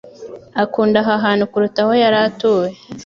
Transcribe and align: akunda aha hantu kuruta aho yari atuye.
akunda 0.63 0.97
aha 1.03 1.13
hantu 1.25 1.43
kuruta 1.51 1.79
aho 1.83 1.93
yari 2.01 2.17
atuye. 2.27 2.71